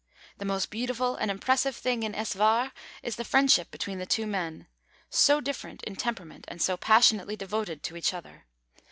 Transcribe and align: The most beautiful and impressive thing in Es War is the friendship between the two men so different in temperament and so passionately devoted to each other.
The 0.39 0.45
most 0.45 0.71
beautiful 0.71 1.15
and 1.15 1.29
impressive 1.29 1.75
thing 1.75 2.01
in 2.01 2.15
Es 2.15 2.35
War 2.35 2.71
is 3.03 3.17
the 3.17 3.23
friendship 3.23 3.69
between 3.69 3.99
the 3.99 4.07
two 4.07 4.25
men 4.25 4.65
so 5.11 5.39
different 5.39 5.83
in 5.83 5.95
temperament 5.95 6.45
and 6.47 6.59
so 6.59 6.75
passionately 6.75 7.35
devoted 7.35 7.83
to 7.83 7.95
each 7.95 8.11
other. 8.11 8.47